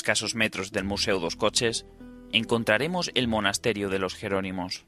Escasos 0.02 0.34
metros 0.34 0.72
del 0.72 0.82
Museo 0.82 1.20
dos 1.20 1.36
Coches 1.36 1.86
encontraremos 2.32 3.12
el 3.14 3.28
monasterio 3.28 3.88
de 3.88 4.00
los 4.00 4.16
Jerónimos. 4.16 4.84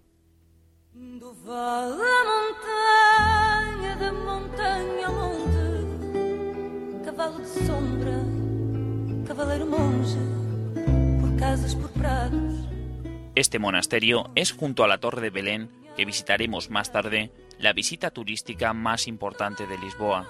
Este 13.36 13.58
monasterio 13.60 14.30
es 14.34 14.50
junto 14.50 14.82
a 14.82 14.88
la 14.88 14.98
Torre 14.98 15.20
de 15.20 15.30
Belén, 15.30 15.70
que 15.96 16.04
visitaremos 16.04 16.70
más 16.70 16.90
tarde, 16.90 17.30
la 17.60 17.72
visita 17.72 18.10
turística 18.10 18.72
más 18.72 19.06
importante 19.06 19.68
de 19.68 19.78
Lisboa. 19.78 20.26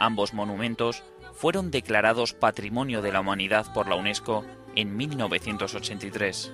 Ambos 0.00 0.34
monumentos 0.34 1.04
fueron 1.36 1.70
declarados 1.70 2.32
Patrimonio 2.32 3.02
de 3.02 3.12
la 3.12 3.20
Humanidad 3.20 3.72
por 3.74 3.88
la 3.88 3.94
UNESCO 3.94 4.44
en 4.74 4.96
1983. 4.96 6.52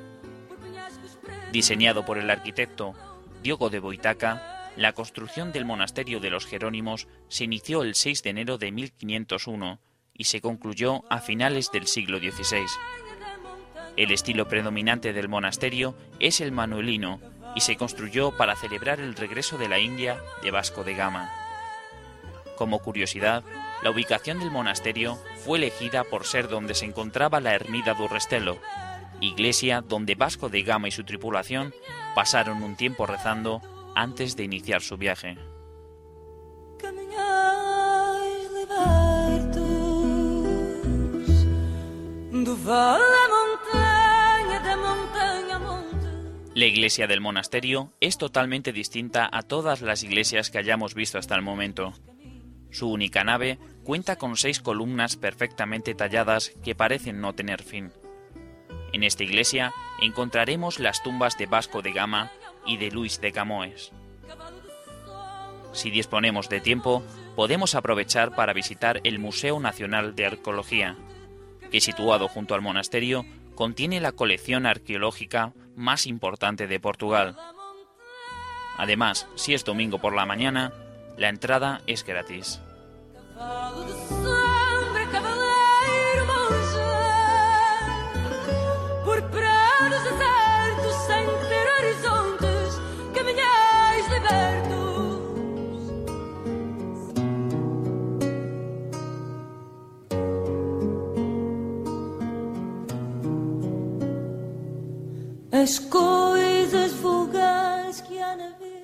Diseñado 1.53 2.05
por 2.05 2.19
el 2.19 2.31
arquitecto 2.31 2.95
Diogo 3.43 3.71
de 3.71 3.79
Boitaca, 3.79 4.71
la 4.77 4.93
construcción 4.93 5.53
del 5.53 5.65
monasterio 5.65 6.19
de 6.19 6.31
los 6.31 6.47
Jerónimos 6.47 7.07
se 7.29 7.45
inició 7.45 7.83
el 7.83 7.95
6 7.95 8.23
de 8.23 8.31
enero 8.31 8.59
de 8.59 8.73
1501 8.73 9.79
y 10.15 10.25
se 10.25 10.41
concluyó 10.41 11.05
a 11.11 11.21
finales 11.21 11.71
del 11.71 11.87
siglo 11.87 12.19
XVI. 12.19 12.67
El 13.97 14.11
estilo 14.11 14.49
predominante 14.49 15.13
del 15.13 15.29
monasterio 15.29 15.95
es 16.19 16.41
el 16.41 16.51
manuelino 16.53 17.21
y 17.55 17.61
se 17.61 17.77
construyó 17.77 18.37
para 18.37 18.57
celebrar 18.57 19.01
el 19.01 19.15
regreso 19.15 19.59
de 19.59 19.69
la 19.69 19.79
India 19.79 20.19
de 20.43 20.51
Vasco 20.51 20.83
de 20.85 20.95
Gama. 20.95 21.31
Como 22.57 22.79
curiosidad, 22.79 23.45
la 23.83 23.91
ubicación 23.91 24.39
del 24.39 24.51
monasterio 24.51 25.19
fue 25.45 25.59
elegida 25.59 26.05
por 26.05 26.25
ser 26.25 26.49
donde 26.49 26.75
se 26.75 26.85
encontraba 26.85 27.41
la 27.41 27.55
ermida 27.55 27.95
de 27.95 28.05
Urrestelo, 28.05 28.59
iglesia 29.21 29.81
donde 29.81 30.15
Vasco 30.15 30.49
de 30.49 30.63
Gama 30.63 30.89
y 30.89 30.93
su 30.93 31.05
tripulación 31.05 31.75
pasaron 32.15 32.63
un 32.63 32.77
tiempo 32.77 33.07
rezando 33.07 33.61
antes 33.95 34.37
de 34.37 34.45
iniciar 34.45 34.83
su 34.83 34.97
viaje. 34.97 35.37
La 46.55 46.67
iglesia 46.67 47.07
del 47.07 47.21
monasterio 47.21 47.93
es 48.01 48.19
totalmente 48.19 48.73
distinta 48.73 49.29
a 49.33 49.43
todas 49.43 49.81
las 49.81 50.05
iglesias 50.05 50.51
que 50.51 50.59
hayamos 50.59 50.95
visto 50.95 51.19
hasta 51.19 51.35
el 51.35 51.43
momento. 51.43 51.93
Su 52.71 52.91
única 52.91 53.25
nave 53.25 53.59
cuenta 53.85 54.17
con 54.17 54.37
seis 54.37 54.61
columnas 54.61 55.17
perfectamente 55.17 55.95
talladas 55.95 56.53
que 56.63 56.75
parecen 56.75 57.21
no 57.21 57.35
tener 57.35 57.63
fin. 57.63 57.93
En 58.93 59.03
esta 59.05 59.25
iglesia 59.25 59.73
encontraremos 60.01 60.79
las 60.79 61.03
tumbas 61.03 61.39
de 61.39 61.47
Vasco 61.47 61.83
de 61.83 61.93
Gama 61.93 62.31
y 62.67 62.77
de 62.77 62.91
Luis 62.91 63.21
de 63.21 63.33
Camoes. 63.33 63.93
Si 65.73 65.91
disponemos 65.91 66.49
de 66.49 66.61
tiempo, 66.61 67.03
podemos 67.35 67.75
aprovechar 67.75 68.35
para 68.35 68.53
visitar 68.53 69.01
el 69.05 69.19
Museo 69.19 69.59
Nacional 69.59 70.15
de 70.15 70.27
Arqueología, 70.27 70.97
que 71.71 71.81
situado 71.81 72.29
junto 72.29 72.55
al 72.55 72.61
monasterio 72.61 73.25
contiene 73.55 74.01
la 74.01 74.13
colección 74.13 74.67
arqueológica 74.67 75.55
más 75.75 76.07
importante 76.07 76.67
de 76.67 76.79
Portugal. 76.79 77.37
Además, 78.77 79.27
si 79.35 79.55
es 79.55 79.65
domingo 79.65 79.99
por 79.99 80.15
la 80.15 80.27
mañana, 80.27 80.73
la 81.17 81.29
entrada 81.29 81.81
es 81.87 82.05
gratis. 82.05 82.61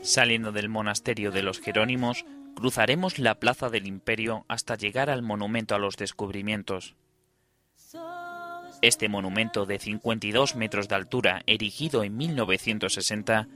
Saliendo 0.02 0.52
del 0.52 0.68
monasterio 0.68 1.30
de 1.30 1.42
los 1.42 1.60
Jerónimos, 1.60 2.24
cruzaremos 2.58 3.20
la 3.20 3.36
plaza 3.36 3.70
del 3.70 3.86
Imperio 3.86 4.44
hasta 4.48 4.74
llegar 4.74 5.10
al 5.10 5.22
monumento 5.22 5.76
a 5.76 5.78
los 5.78 5.96
descubrimientos. 5.96 6.96
Este 8.82 9.08
monumento 9.08 9.64
de 9.64 9.78
52 9.78 10.56
metros 10.56 10.88
de 10.88 10.96
altura, 10.96 11.42
erigido 11.46 12.02
en 12.02 12.16
1960, 12.16 13.46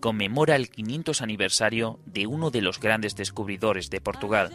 conmemora 0.00 0.54
el 0.54 0.70
500 0.70 1.22
aniversario 1.22 1.98
de 2.06 2.28
uno 2.28 2.52
de 2.52 2.62
los 2.62 2.78
grandes 2.78 3.16
descubridores 3.16 3.90
de 3.90 4.00
Portugal, 4.00 4.50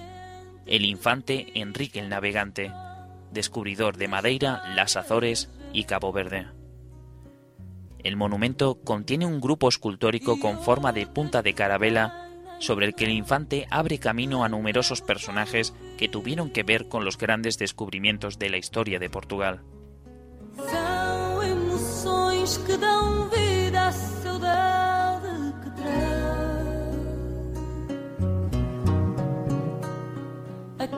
el 0.66 0.86
infante 0.86 1.48
Enrique 1.56 2.00
el 2.00 2.08
Navegante, 2.08 2.72
descubridor 3.34 3.98
de 3.98 4.08
Madeira, 4.08 4.74
las 4.74 4.96
Azores 4.96 5.50
y 5.74 5.84
Cabo 5.84 6.14
Verde. 6.14 6.48
El 8.06 8.16
monumento 8.16 8.80
contiene 8.86 9.26
un 9.26 9.42
grupo 9.42 9.68
escultórico 9.68 10.40
con 10.40 10.62
forma 10.62 10.94
de 10.94 11.08
punta 11.08 11.42
de 11.42 11.54
carabela 11.54 12.27
sobre 12.60 12.86
el 12.86 12.96
que 12.96 13.06
el 13.06 13.12
infante 13.12 13.68
abre 13.70 14.00
camino 14.00 14.44
a 14.44 14.50
numerosos 14.50 15.02
personajes 15.02 15.74
que 15.98 16.10
tuvieron 16.10 16.50
que 16.50 16.64
ver 16.64 16.88
con 16.88 17.06
los 17.06 17.18
grandes 17.18 17.58
descubrimientos 17.58 18.40
de 18.40 18.50
la 18.50 18.58
historia 18.58 19.00
de 19.00 19.10
Portugal. 19.10 19.62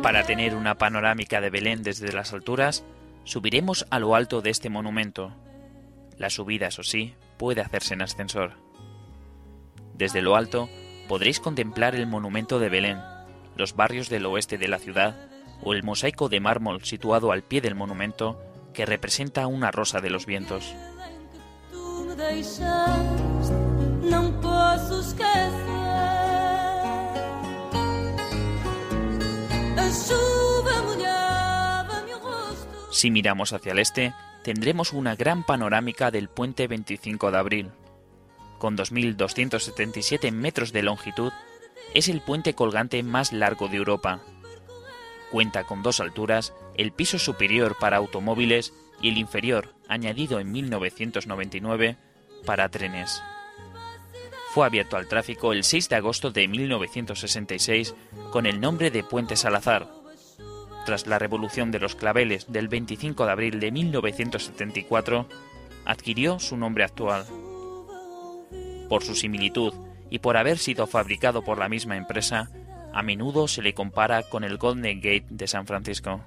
Para 0.01 0.23
tener 0.23 0.55
una 0.55 0.77
panorámica 0.77 1.41
de 1.41 1.49
Belén 1.49 1.83
desde 1.83 2.13
las 2.13 2.31
alturas, 2.31 2.85
subiremos 3.25 3.85
a 3.89 3.99
lo 3.99 4.15
alto 4.15 4.41
de 4.41 4.49
este 4.49 4.69
monumento. 4.69 5.33
La 6.17 6.29
subida, 6.29 6.67
eso 6.67 6.83
sí, 6.83 7.15
puede 7.37 7.61
hacerse 7.61 7.95
en 7.95 8.01
ascensor. 8.01 8.53
Desde 9.95 10.21
lo 10.21 10.35
alto 10.35 10.69
podréis 11.09 11.39
contemplar 11.39 11.95
el 11.95 12.05
monumento 12.05 12.59
de 12.59 12.69
Belén, 12.69 12.99
los 13.55 13.75
barrios 13.75 14.09
del 14.09 14.27
oeste 14.27 14.59
de 14.59 14.67
la 14.67 14.77
ciudad 14.77 15.15
o 15.63 15.73
el 15.73 15.81
mosaico 15.81 16.29
de 16.29 16.39
mármol 16.39 16.83
situado 16.83 17.31
al 17.31 17.41
pie 17.41 17.61
del 17.61 17.73
monumento 17.73 18.39
que 18.75 18.85
representa 18.85 19.47
una 19.47 19.71
rosa 19.71 20.01
de 20.01 20.11
los 20.11 20.27
vientos. 20.27 20.75
Si 32.91 33.09
miramos 33.09 33.51
hacia 33.53 33.71
el 33.71 33.79
este, 33.79 34.13
tendremos 34.43 34.93
una 34.93 35.15
gran 35.15 35.43
panorámica 35.43 36.11
del 36.11 36.29
puente 36.29 36.67
25 36.67 37.31
de 37.31 37.37
abril. 37.37 37.71
Con 38.59 38.77
2.277 38.77 40.31
metros 40.31 40.71
de 40.71 40.83
longitud, 40.83 41.31
es 41.95 42.07
el 42.07 42.21
puente 42.21 42.53
colgante 42.53 43.01
más 43.01 43.33
largo 43.33 43.67
de 43.67 43.77
Europa. 43.77 44.21
Cuenta 45.31 45.63
con 45.63 45.81
dos 45.81 45.99
alturas, 45.99 46.53
el 46.75 46.91
piso 46.91 47.17
superior 47.17 47.77
para 47.79 47.97
automóviles 47.97 48.73
y 49.01 49.09
el 49.09 49.17
inferior, 49.17 49.73
añadido 49.87 50.39
en 50.39 50.51
1999, 50.51 51.97
para 52.45 52.69
trenes. 52.69 53.23
Fue 54.53 54.65
abierto 54.65 54.97
al 54.97 55.07
tráfico 55.07 55.53
el 55.53 55.63
6 55.63 55.89
de 55.89 55.95
agosto 55.95 56.31
de 56.31 56.47
1966 56.47 57.95
con 58.31 58.45
el 58.45 58.59
nombre 58.59 58.91
de 58.91 59.03
Puente 59.03 59.35
Salazar, 59.35 59.87
tras 60.85 61.05
la 61.05 61.19
revolución 61.19 61.71
de 61.71 61.79
los 61.79 61.95
claveles 61.95 62.51
del 62.51 62.67
25 62.67 63.25
de 63.25 63.31
abril 63.31 63.59
de 63.59 63.71
1974, 63.71 65.27
adquirió 65.85 66.39
su 66.39 66.57
nombre 66.57 66.83
actual. 66.83 67.25
Por 68.89 69.03
su 69.03 69.15
similitud 69.15 69.73
y 70.09 70.19
por 70.19 70.35
haber 70.35 70.57
sido 70.57 70.87
fabricado 70.87 71.43
por 71.43 71.59
la 71.59 71.69
misma 71.69 71.95
empresa, 71.95 72.49
a 72.91 73.03
menudo 73.03 73.47
se 73.47 73.61
le 73.61 73.73
compara 73.73 74.23
con 74.23 74.43
el 74.43 74.57
Golden 74.57 74.99
Gate 74.99 75.27
de 75.29 75.47
San 75.47 75.67
Francisco. 75.67 76.21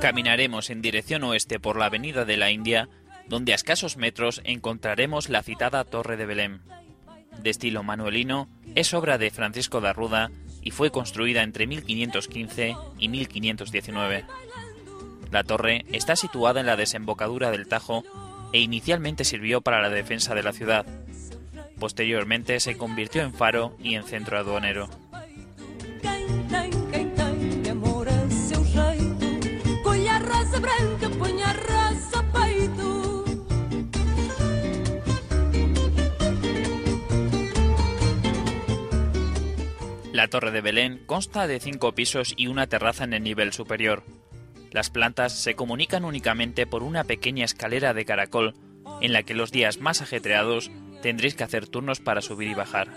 Caminaremos 0.00 0.70
en 0.70 0.82
dirección 0.82 1.24
oeste 1.24 1.58
por 1.58 1.76
la 1.76 1.86
avenida 1.86 2.24
de 2.24 2.36
la 2.36 2.50
India, 2.50 2.88
donde 3.28 3.52
a 3.52 3.54
escasos 3.54 3.96
metros 3.96 4.42
encontraremos 4.44 5.28
la 5.28 5.42
citada 5.42 5.84
Torre 5.84 6.16
de 6.16 6.26
Belém. 6.26 6.60
De 7.42 7.50
estilo 7.50 7.82
manuelino, 7.82 8.48
es 8.74 8.92
obra 8.94 9.18
de 9.18 9.30
Francisco 9.30 9.80
de 9.80 9.88
Arruda 9.88 10.30
y 10.62 10.70
fue 10.70 10.90
construida 10.90 11.42
entre 11.42 11.66
1515 11.66 12.76
y 12.98 13.08
1519. 13.08 14.24
La 15.30 15.44
torre 15.44 15.84
está 15.92 16.14
situada 16.14 16.60
en 16.60 16.66
la 16.66 16.76
desembocadura 16.76 17.50
del 17.50 17.66
Tajo 17.66 18.04
e 18.52 18.60
inicialmente 18.60 19.24
sirvió 19.24 19.60
para 19.60 19.80
la 19.80 19.90
defensa 19.90 20.34
de 20.34 20.42
la 20.42 20.52
ciudad. 20.52 20.86
Posteriormente 21.78 22.60
se 22.60 22.76
convirtió 22.76 23.22
en 23.22 23.34
faro 23.34 23.76
y 23.82 23.94
en 23.94 24.04
centro 24.04 24.38
aduanero. 24.38 24.88
La 40.16 40.28
Torre 40.28 40.50
de 40.50 40.62
Belén 40.62 41.02
consta 41.04 41.46
de 41.46 41.60
cinco 41.60 41.92
pisos 41.92 42.32
y 42.38 42.46
una 42.46 42.68
terraza 42.68 43.04
en 43.04 43.12
el 43.12 43.22
nivel 43.22 43.52
superior. 43.52 44.02
Las 44.70 44.88
plantas 44.88 45.38
se 45.38 45.54
comunican 45.54 46.06
únicamente 46.06 46.66
por 46.66 46.82
una 46.82 47.04
pequeña 47.04 47.44
escalera 47.44 47.92
de 47.92 48.06
caracol, 48.06 48.54
en 49.02 49.12
la 49.12 49.24
que 49.24 49.34
los 49.34 49.52
días 49.52 49.78
más 49.78 50.00
ajetreados 50.00 50.70
tendréis 51.02 51.34
que 51.34 51.44
hacer 51.44 51.68
turnos 51.68 52.00
para 52.00 52.22
subir 52.22 52.48
y 52.48 52.54
bajar. 52.54 52.88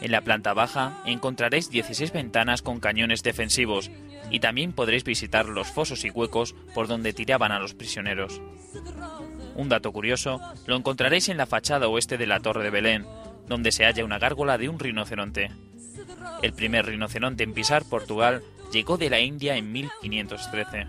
En 0.00 0.10
la 0.10 0.22
planta 0.22 0.54
baja 0.54 1.02
encontraréis 1.04 1.68
16 1.68 2.10
ventanas 2.10 2.62
con 2.62 2.80
cañones 2.80 3.22
defensivos 3.22 3.90
y 4.30 4.40
también 4.40 4.72
podréis 4.72 5.04
visitar 5.04 5.44
los 5.44 5.68
fosos 5.68 6.06
y 6.06 6.10
huecos 6.10 6.54
por 6.74 6.88
donde 6.88 7.12
tiraban 7.12 7.52
a 7.52 7.60
los 7.60 7.74
prisioneros. 7.74 8.40
Un 9.56 9.68
dato 9.68 9.92
curioso 9.92 10.40
lo 10.66 10.74
encontraréis 10.74 11.28
en 11.28 11.36
la 11.36 11.44
fachada 11.44 11.86
oeste 11.86 12.16
de 12.16 12.26
la 12.26 12.40
Torre 12.40 12.64
de 12.64 12.70
Belén, 12.70 13.04
donde 13.46 13.72
se 13.72 13.84
halla 13.84 14.06
una 14.06 14.18
gárgola 14.18 14.56
de 14.56 14.70
un 14.70 14.78
rinoceronte. 14.78 15.50
El 16.42 16.52
primer 16.52 16.86
rinoceronte 16.86 17.44
en 17.44 17.52
pisar 17.52 17.84
Portugal 17.84 18.42
llegó 18.72 18.96
de 18.96 19.10
la 19.10 19.20
India 19.20 19.56
en 19.56 19.72
1513. 19.72 20.86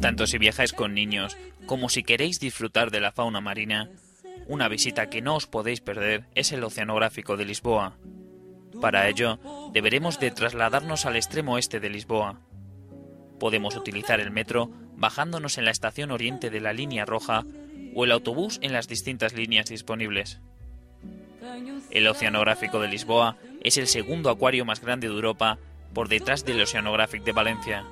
Tanto 0.00 0.26
si 0.26 0.38
viajáis 0.38 0.72
con 0.72 0.94
niños 0.94 1.36
como 1.66 1.88
si 1.88 2.02
queréis 2.02 2.40
disfrutar 2.40 2.90
de 2.90 3.00
la 3.00 3.12
fauna 3.12 3.40
marina, 3.40 3.90
una 4.46 4.68
visita 4.68 5.10
que 5.10 5.20
no 5.20 5.36
os 5.36 5.46
podéis 5.46 5.80
perder 5.80 6.24
es 6.34 6.52
el 6.52 6.64
Oceanográfico 6.64 7.36
de 7.36 7.44
Lisboa. 7.44 7.96
Para 8.80 9.08
ello, 9.08 9.38
deberemos 9.72 10.18
de 10.18 10.30
trasladarnos 10.30 11.04
al 11.04 11.16
extremo 11.16 11.58
este 11.58 11.78
de 11.78 11.90
Lisboa. 11.90 12.40
Podemos 13.38 13.76
utilizar 13.76 14.18
el 14.20 14.30
metro 14.30 14.70
bajándonos 14.96 15.58
en 15.58 15.64
la 15.64 15.70
estación 15.70 16.10
oriente 16.10 16.50
de 16.50 16.60
la 16.60 16.72
línea 16.72 17.04
roja 17.04 17.44
o 17.94 18.04
el 18.04 18.12
autobús 18.12 18.58
en 18.62 18.72
las 18.72 18.88
distintas 18.88 19.34
líneas 19.34 19.66
disponibles. 19.66 20.40
El 21.90 22.06
Oceanográfico 22.08 22.80
de 22.80 22.88
Lisboa 22.88 23.36
es 23.62 23.76
el 23.76 23.86
segundo 23.86 24.30
acuario 24.30 24.64
más 24.64 24.80
grande 24.80 25.08
de 25.08 25.14
Europa 25.14 25.58
por 25.92 26.08
detrás 26.08 26.44
del 26.44 26.60
Oceanográfico 26.60 27.24
de 27.24 27.32
Valencia. 27.32 27.84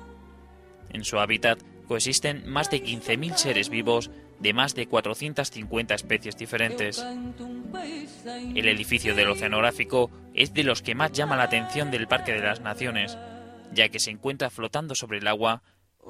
En 0.89 1.03
su 1.03 1.19
hábitat 1.19 1.59
coexisten 1.87 2.47
más 2.49 2.69
de 2.69 2.83
15.000 2.83 3.35
seres 3.35 3.69
vivos 3.69 4.11
de 4.39 4.53
más 4.53 4.75
de 4.75 4.87
450 4.87 5.95
especies 5.95 6.37
diferentes. 6.37 7.03
El 8.55 8.67
edificio 8.67 9.15
del 9.15 9.29
Oceanográfico 9.29 10.11
es 10.33 10.53
de 10.53 10.63
los 10.63 10.81
que 10.81 10.95
más 10.95 11.11
llama 11.11 11.37
la 11.37 11.43
atención 11.43 11.91
del 11.91 12.07
Parque 12.07 12.33
de 12.33 12.41
las 12.41 12.61
Naciones, 12.61 13.17
ya 13.73 13.89
que 13.89 13.99
se 13.99 14.11
encuentra 14.11 14.49
flotando 14.49 14.95
sobre 14.95 15.17
el 15.17 15.27
agua, 15.27 15.63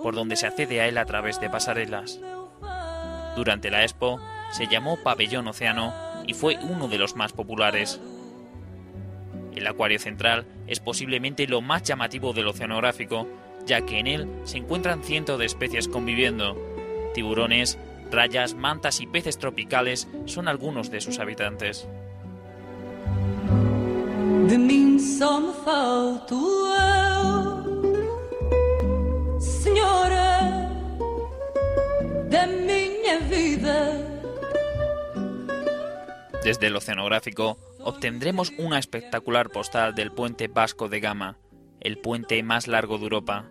por 0.04 0.15
donde 0.15 0.36
se 0.36 0.47
accede 0.47 0.82
a 0.82 0.88
él 0.88 0.97
a 0.97 1.06
través 1.06 1.39
de 1.39 1.50
pasarelas. 1.50 2.19
Durante 3.36 3.69
la 3.71 3.84
Expo 3.84 4.19
se 4.52 4.67
llamó 4.67 4.97
Pabellón 4.97 5.47
Océano 5.47 5.93
y 6.26 6.34
fue 6.34 6.58
uno 6.58 6.88
de 6.88 6.97
los 6.97 7.15
más 7.15 7.34
populares. 7.34 8.00
El 9.56 9.65
acuario 9.65 10.00
central 10.00 10.45
es 10.67 10.80
posiblemente 10.80 11.47
lo 11.47 11.62
más 11.62 11.84
llamativo 11.84 12.34
del 12.34 12.47
oceanográfico, 12.47 13.27
ya 13.65 13.82
que 13.82 13.99
en 13.99 14.08
él 14.08 14.27
se 14.43 14.58
encuentran 14.58 15.03
cientos 15.03 15.39
de 15.39 15.45
especies 15.45 15.88
conviviendo. 15.88 16.58
Tiburones, 17.13 17.77
rayas, 18.12 18.53
mantas 18.53 19.01
y 19.01 19.08
peces 19.08 19.38
tropicales 19.38 20.08
son 20.25 20.47
algunos 20.47 20.91
de 20.91 21.01
sus 21.01 21.19
habitantes. 21.19 21.88
Senhora, 29.39 30.69
da 32.30 32.47
minha 32.47 33.19
vida. 33.30 33.93
Desde 36.43 36.67
el 36.67 36.75
oceanográfico 36.75 37.58
obtendremos 37.88 38.52
una 38.58 38.80
espectacular 38.80 39.50
postal 39.50 39.95
del 39.95 40.12
puente 40.12 40.50
Vasco 40.50 40.89
de 40.89 41.00
Gama, 41.00 41.38
el 41.80 41.97
puente 41.97 42.43
más 42.43 42.67
largo 42.67 42.97
de 42.97 43.04
Europa. 43.04 43.45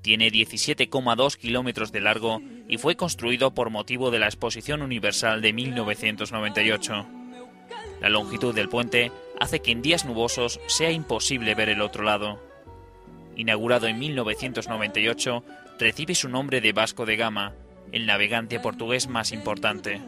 Tiene 0.00 0.30
17,2 0.30 1.36
kilómetros 1.36 1.92
de 1.92 2.00
largo 2.00 2.40
y 2.68 2.78
fue 2.78 2.96
construido 2.96 3.52
por 3.52 3.68
motivo 3.68 4.10
de 4.10 4.18
la 4.18 4.28
Exposición 4.28 4.80
Universal 4.80 5.42
de 5.42 5.52
1998. 5.52 7.06
La 8.00 8.08
longitud 8.08 8.54
del 8.54 8.70
puente 8.70 9.12
hace 9.38 9.60
que 9.60 9.72
en 9.72 9.82
días 9.82 10.06
nubosos 10.06 10.58
sea 10.66 10.90
imposible 10.90 11.54
ver 11.54 11.68
el 11.68 11.82
otro 11.82 12.02
lado. 12.02 12.42
Inaugurado 13.36 13.88
en 13.88 13.98
1998, 13.98 15.44
recibe 15.78 16.14
su 16.14 16.30
nombre 16.30 16.62
de 16.62 16.72
Vasco 16.72 17.04
de 17.04 17.16
Gama, 17.16 17.52
el 17.92 18.06
navegante 18.06 18.58
portugués 18.58 19.06
más 19.06 19.32
importante. 19.32 20.00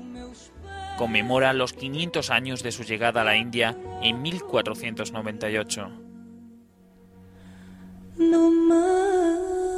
Conmemora 0.96 1.52
los 1.52 1.72
500 1.72 2.30
años 2.30 2.62
de 2.62 2.72
su 2.72 2.82
llegada 2.82 3.20
a 3.20 3.24
la 3.24 3.36
India 3.36 3.76
en 4.02 4.22
1498. 4.22 6.06
No 8.18 8.50
meu 8.50 9.75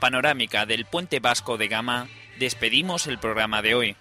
panorámica 0.00 0.66
del 0.66 0.86
puente 0.86 1.20
vasco 1.20 1.56
de 1.56 1.68
Gama, 1.68 2.08
despedimos 2.38 3.06
el 3.06 3.18
programa 3.18 3.62
de 3.62 3.76
hoy. 3.76 3.96